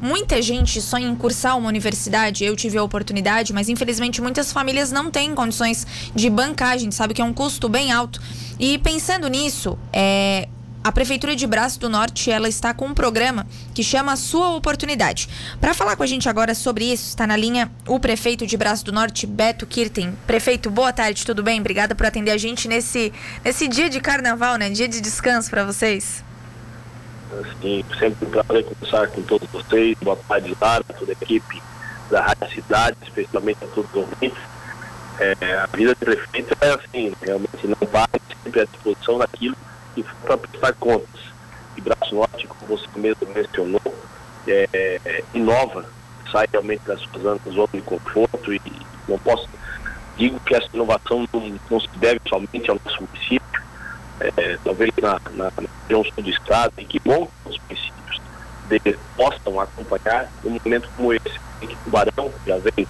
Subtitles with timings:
[0.00, 4.90] muita gente sonha em cursar uma universidade, eu tive a oportunidade, mas infelizmente muitas famílias
[4.92, 8.20] não têm condições de bancar, a gente sabe que é um custo bem alto.
[8.58, 10.48] E pensando nisso, é,
[10.82, 15.28] a Prefeitura de Braço do Norte ela está com um programa que chama Sua Oportunidade.
[15.60, 18.84] Para falar com a gente agora sobre isso, está na linha o prefeito de Braço
[18.84, 20.16] do Norte, Beto Kirten.
[20.26, 21.60] Prefeito, boa tarde, tudo bem?
[21.60, 23.12] Obrigada por atender a gente nesse,
[23.44, 24.70] nesse dia de carnaval, né?
[24.70, 26.27] Dia de descanso para vocês.
[27.60, 29.96] Sim, sempre um prazer conversar com todos vocês.
[30.00, 31.62] Boa tarde, Lara, toda a equipe
[32.10, 34.38] da Rádio Cidade, especialmente a todos os ouvintes.
[35.18, 38.08] É, a vida de prefeito é assim, realmente não para
[38.42, 39.56] sempre à disposição daquilo
[39.94, 41.20] que para prestar contas.
[41.76, 43.94] E Braço Norte, como você mesmo mencionou,
[44.46, 44.68] é,
[45.04, 45.84] é, inova,
[46.32, 48.60] sai realmente das suas zona de conforto e
[49.06, 49.48] não posso,
[50.16, 53.37] digo que essa inovação não, não se deve somente ao nosso município,
[54.20, 58.20] é, talvez na, na, na região sul do estado, e que bom que os municípios
[58.68, 62.86] de, possam acompanhar um momento como esse, em que Tubarão já vem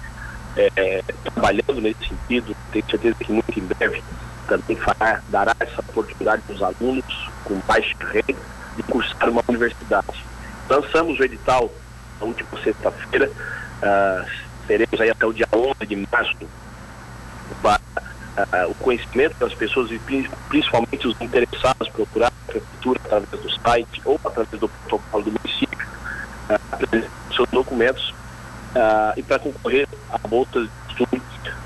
[0.57, 4.03] é, trabalhando nesse sentido, tenho certeza que muito em breve
[4.47, 8.39] também fará, dará essa oportunidade para os alunos com baixa renda
[8.75, 10.25] de cursar uma universidade.
[10.67, 11.71] Lançamos o edital
[12.19, 14.29] na última sexta-feira, uh,
[14.67, 16.35] teremos aí até o dia 11 de março
[17.61, 17.79] para
[18.37, 19.99] uh, o conhecimento das pessoas e
[20.49, 25.87] principalmente os interessados procurar a prefeitura através do site ou através do protocolo do município,
[26.49, 28.13] uh, seus documentos
[28.75, 31.21] uh, e para concorrer a bolsas de estudo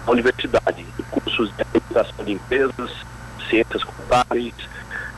[0.06, 2.92] na universidade, cursos de administração de empresas,
[3.50, 4.54] ciências contábeis,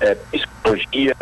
[0.01, 1.15] eh, psicologia,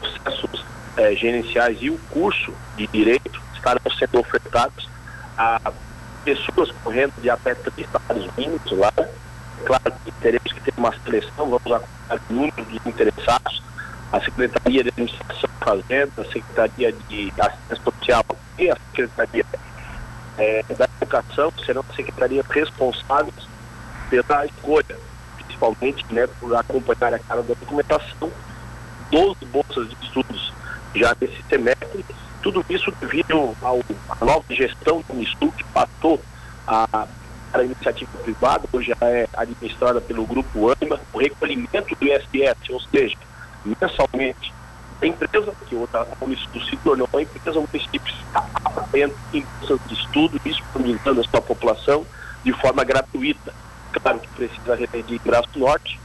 [0.00, 0.64] processos
[0.96, 4.88] eh, gerenciais e o curso de direito estarão sendo ofertados
[5.36, 5.72] a
[6.24, 8.92] pessoas correndo de até três salários mínimos lá.
[9.68, 13.62] Claro que teremos que ter uma seleção, vamos acompanhar o número dos interessados,
[14.10, 18.24] a Secretaria de Administração Fazenda, a Secretaria de Assistência Social
[18.58, 19.44] e a Secretaria
[20.38, 23.34] é, da Educação serão secretarias responsáveis
[24.08, 24.96] pela escolha,
[25.36, 28.32] principalmente né, por acompanhar a cara da documentação,
[29.12, 30.50] 12 bolsas de estudos
[30.94, 32.06] já nesse semestre,
[32.42, 36.18] tudo isso devido à nova gestão do Unistur, que passou
[36.66, 37.06] a,
[37.52, 43.16] a iniciativa privada, hoje é administrada pelo Grupo ANIMA, o recolhimento do ISS, ou seja,
[43.64, 44.52] mensalmente
[45.00, 49.44] a empresa, que outra Unistur se tornou uma empresa, o município está apoiando em
[49.86, 52.04] de estudo, disponibilizando a sua população
[52.42, 53.54] de forma gratuita.
[53.92, 56.00] Claro que precisa de Braço Norte,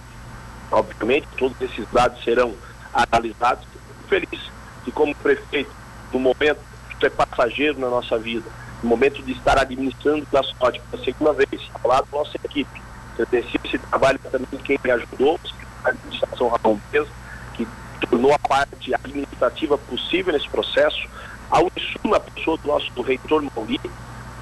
[0.72, 2.54] obviamente, todos esses dados serão
[2.94, 3.66] analisados.
[4.08, 4.52] Feliz
[4.86, 5.72] de como prefeito,
[6.12, 6.60] no momento
[7.06, 8.50] é passageiro na nossa vida,
[8.82, 12.82] no momento de estar administrando Braço Norte pela segunda vez, ao lado da nossa equipe.
[13.14, 15.40] Agradecer esse trabalho também quem me ajudou,
[15.84, 17.10] a administração Ramon Peso,
[17.54, 17.68] que
[18.10, 21.08] tornou a parte administrativa possível nesse processo,
[21.52, 23.80] a Unisul, na pessoa do nosso do reitor Mauri,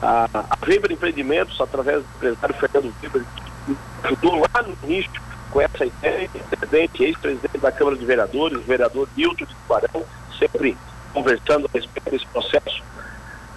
[0.01, 3.25] a, a Weber Empreendimentos, através do empresário Fernando Weber,
[3.65, 8.61] que ajudou lá no início com essa ideia, presidente, ex-presidente da Câmara de Vereadores, o
[8.61, 10.05] vereador Nilton de Tubarão,
[10.39, 10.77] sempre
[11.13, 12.83] conversando a respeito desse processo.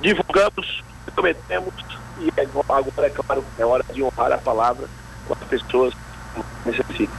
[0.00, 0.82] Divulgamos,
[1.14, 1.74] prometemos,
[2.18, 4.88] e agora, é claro, é hora de honrar a palavra
[5.26, 7.16] com as pessoas que necessitam.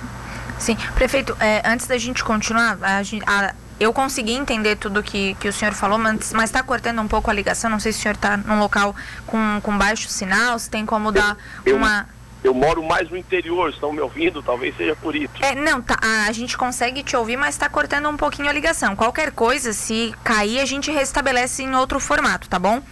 [0.57, 5.49] Sim, prefeito, é, antes da gente continuar, a, a, eu consegui entender tudo que, que
[5.49, 7.69] o senhor falou, mas está cortando um pouco a ligação.
[7.69, 8.95] Não sei se o senhor está num local
[9.27, 12.07] com, com baixo sinal, se tem como dar eu, uma.
[12.45, 15.33] Eu moro mais no interior, estão me ouvindo, talvez seja por isso.
[15.41, 15.97] É, não, tá,
[16.27, 18.95] a, gente consegue te ouvir, mas está cortando um pouquinho a ligação.
[18.95, 22.83] Qualquer coisa, se cair, a gente restabelece em outro formato, tá bom?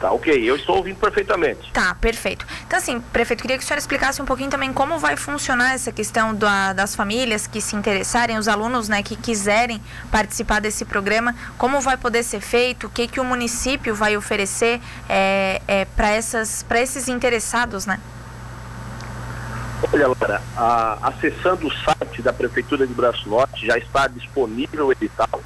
[0.00, 1.70] Tá ok, eu estou ouvindo perfeitamente.
[1.72, 2.44] Tá, perfeito.
[2.66, 5.92] Então, assim, prefeito, queria que o senhor explicasse um pouquinho também como vai funcionar essa
[5.92, 11.36] questão da, das famílias que se interessarem, os alunos né, que quiserem participar desse programa,
[11.56, 16.16] como vai poder ser feito, o que, que o município vai oferecer é, é, para
[16.16, 18.00] esses interessados, né?
[19.82, 24.92] Olha, Laura, a, acessando o site da Prefeitura de Braço Norte já está disponível o
[24.92, 25.40] edital,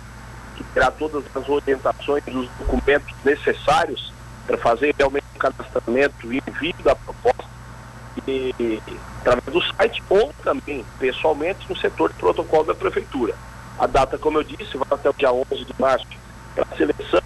[0.56, 4.12] que terá todas as orientações dos documentos necessários
[4.44, 7.44] para fazer realmente o cadastramento e envio da proposta
[8.26, 8.82] e,
[9.20, 13.34] através do site ou também pessoalmente no setor de protocolo da prefeitura.
[13.78, 16.06] A data, como eu disse, vai até o dia 11 de março
[16.54, 17.20] para a seleção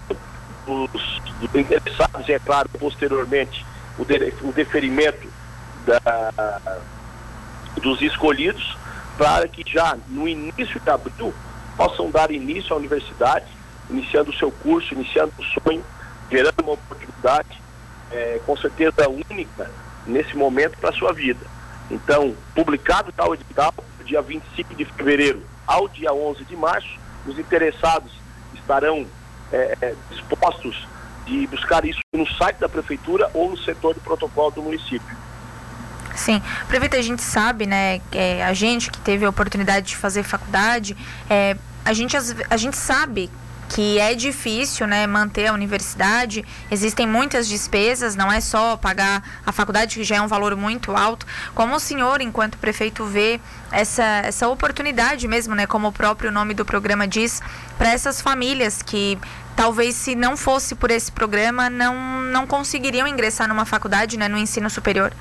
[0.65, 3.65] dos, dos, interessados e, é claro, posteriormente
[3.97, 5.27] o, de, o deferimento
[5.85, 6.31] da,
[7.81, 8.77] dos escolhidos
[9.17, 11.33] para que já no início de abril
[11.75, 13.45] possam dar início à universidade,
[13.89, 15.83] iniciando o seu curso, iniciando o sonho
[16.31, 17.61] gerando uma oportunidade
[18.11, 19.69] é, com certeza única
[20.05, 21.45] nesse momento para a sua vida.
[21.89, 23.73] Então, publicado tal edital,
[24.05, 26.89] dia 25 de fevereiro ao dia 11 de março,
[27.27, 28.11] os interessados
[28.53, 29.05] estarão
[29.51, 30.87] é, dispostos
[31.25, 35.17] de buscar isso no site da prefeitura ou no setor de protocolo do município.
[36.19, 40.21] Sim, prefeito, a gente sabe, né, é, a gente que teve a oportunidade de fazer
[40.21, 40.95] faculdade,
[41.29, 41.55] é,
[41.85, 42.17] a, gente,
[42.49, 43.31] a gente sabe
[43.69, 49.53] que é difícil né, manter a universidade, existem muitas despesas, não é só pagar a
[49.53, 51.25] faculdade, que já é um valor muito alto.
[51.55, 53.39] Como o senhor, enquanto prefeito, vê
[53.71, 57.41] essa, essa oportunidade mesmo, né, como o próprio nome do programa diz,
[57.77, 59.17] para essas famílias que
[59.55, 64.37] talvez se não fosse por esse programa não, não conseguiriam ingressar numa faculdade, né, no
[64.37, 65.13] ensino superior?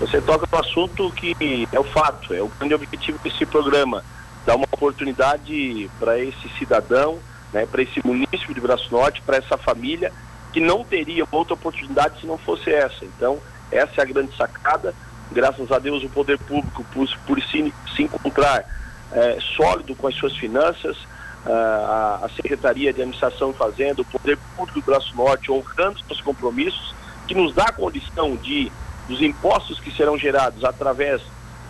[0.00, 4.04] Você toca no assunto que é o fato, é o grande objetivo desse programa
[4.44, 7.18] dar uma oportunidade para esse cidadão,
[7.52, 10.12] né, para esse município de Braço Norte, para essa família
[10.52, 13.04] que não teria outra oportunidade se não fosse essa.
[13.04, 13.38] Então,
[13.70, 14.94] essa é a grande sacada.
[15.32, 18.64] Graças a Deus, o poder público, por, por se, se encontrar
[19.12, 20.96] é, sólido com as suas finanças,
[21.46, 26.94] a, a Secretaria de Administração Fazenda, o Poder Público do Braço Norte, honrando seus compromissos,
[27.26, 28.70] que nos dá a condição de,
[29.08, 31.20] dos impostos que serão gerados através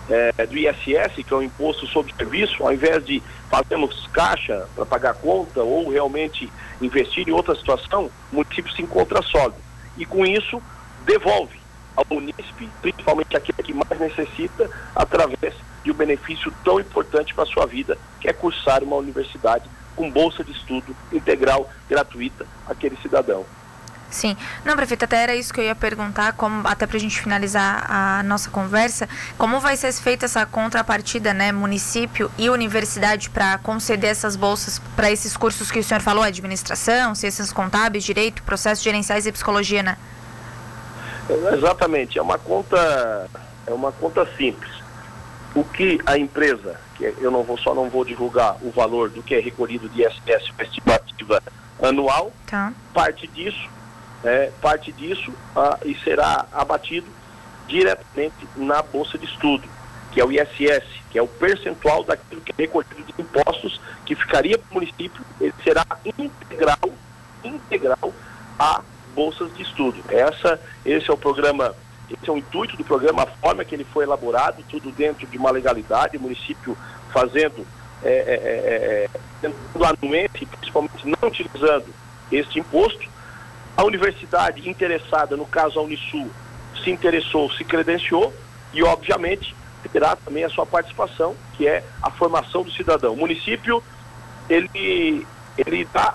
[0.08, 4.84] é, do ISS, que é o Imposto sobre Serviço, ao invés de fazermos caixa para
[4.84, 6.50] pagar conta ou realmente
[6.80, 9.56] investir em outra situação, o município se encontra sólido.
[9.96, 10.62] E com isso,
[11.04, 11.58] devolve
[11.96, 15.54] ao município, principalmente aquele que mais necessita, através
[15.84, 20.10] de um benefício tão importante para a sua vida, que é cursar uma universidade com
[20.10, 23.44] bolsa de estudo integral, gratuita, aquele cidadão.
[24.14, 24.36] Sim.
[24.64, 27.84] Não, prefeita, até era isso que eu ia perguntar, como, até para a gente finalizar
[27.90, 34.10] a nossa conversa, como vai ser feita essa contrapartida, né, município e universidade para conceder
[34.10, 39.26] essas bolsas para esses cursos que o senhor falou, administração, ciências contábeis, direito, processos gerenciais
[39.26, 39.98] e psicologia, né?
[41.52, 43.28] Exatamente, é uma conta,
[43.66, 44.72] é uma conta simples.
[45.56, 49.24] O que a empresa, que eu não vou só não vou divulgar o valor do
[49.24, 51.42] que é recolhido de ISS, uma estimativa
[51.82, 52.72] anual, tá.
[52.92, 53.74] parte disso
[54.24, 55.32] é, parte disso
[55.84, 57.06] e será abatido
[57.68, 59.68] diretamente na Bolsa de Estudo,
[60.12, 64.14] que é o ISS, que é o percentual daquilo que é recolhido de impostos que
[64.14, 65.84] ficaria para o município, ele será
[66.18, 66.90] integral,
[67.42, 68.12] integral
[68.58, 68.82] a
[69.14, 70.02] bolsas de estudo.
[70.08, 71.74] Essa, esse é o programa,
[72.10, 75.38] esse é o intuito do programa, a forma que ele foi elaborado, tudo dentro de
[75.38, 76.76] uma legalidade, o município
[77.12, 77.66] fazendo
[78.02, 79.08] é, é,
[79.42, 81.86] é, é anuente, principalmente não utilizando
[82.30, 83.08] este imposto,
[83.76, 86.30] a universidade interessada, no caso a Unisul,
[86.82, 88.32] se interessou, se credenciou
[88.72, 89.54] e, obviamente,
[89.92, 93.14] terá também a sua participação, que é a formação do cidadão.
[93.14, 93.82] O município,
[94.48, 95.26] ele,
[95.58, 96.14] ele dá,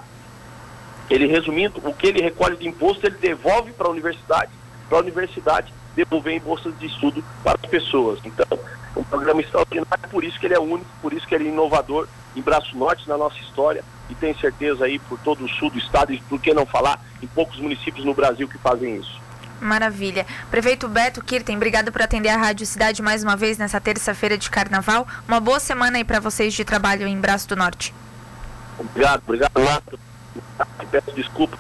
[1.10, 4.52] ele resumindo, o que ele recolhe de imposto, ele devolve para a universidade,
[4.88, 8.20] para a universidade devolver em bolsas de estudo para as pessoas.
[8.26, 8.46] Então,
[8.96, 11.52] é um programa extraordinário, por isso que ele é único, por isso que ele é
[11.52, 15.70] inovador em Braço Norte na nossa história e tenho certeza aí por todo o sul
[15.70, 19.20] do estado e por que não falar em poucos municípios no Brasil que fazem isso.
[19.62, 20.26] Maravilha.
[20.50, 24.50] Prefeito Beto Kirten, obrigado por atender a Rádio Cidade mais uma vez nessa terça-feira de
[24.50, 25.06] carnaval.
[25.28, 27.94] Uma boa semana aí para vocês de trabalho em Braço do Norte.
[28.78, 30.00] Obrigado, obrigado, Nato.
[30.90, 31.58] Peço desculpa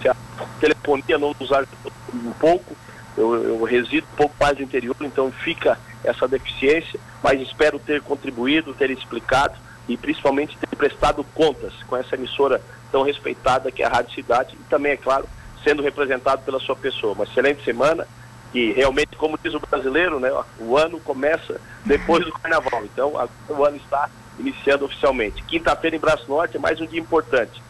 [0.00, 0.16] se a
[0.58, 2.74] telefonia não nos ajudou um pouco.
[3.16, 8.00] Eu, eu resido um pouco mais no interior, então fica essa deficiência, mas espero ter
[8.00, 9.54] contribuído, ter explicado
[9.88, 14.54] e principalmente ter prestado contas com essa emissora tão respeitada que é a Rádio Cidade
[14.54, 15.26] e também, é claro,
[15.64, 17.14] sendo representado pela sua pessoa.
[17.14, 18.06] Uma excelente semana
[18.54, 22.84] e realmente, como diz o brasileiro, né, o ano começa depois do carnaval.
[22.84, 25.42] Então, a, o ano está iniciando oficialmente.
[25.44, 27.62] Quinta-feira em Braço Norte é mais um dia importante.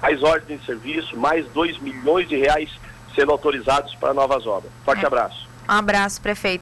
[0.00, 2.70] Mais ordens de serviço, mais 2 milhões de reais
[3.14, 4.70] sendo autorizados para novas obras.
[4.84, 5.06] Forte é.
[5.06, 5.48] abraço.
[5.68, 6.56] Um abraço, prefeito.